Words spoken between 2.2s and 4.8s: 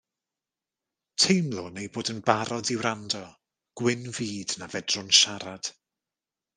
barod i wrando, gwyn fyd na